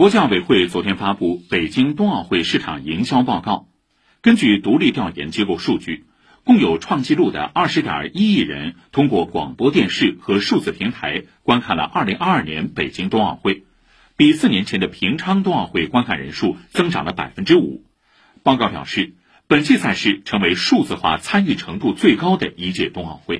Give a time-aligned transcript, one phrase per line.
[0.00, 3.68] 国际奥委会昨天发布北京冬奥会市场营销报告。
[4.22, 6.06] 根据独立调研机构数据
[6.42, 13.66] 共有创纪录的二十点一亿人通过广播电视和数字平台观看了二零二二年北京冬奥会
[14.16, 17.84] 比四年前的平昌冬奥会观看人数增长了百分之五。
[18.42, 19.16] 报告表示
[19.48, 23.38] 本届赛事成为数字化参与程度最高的一届冬奥会。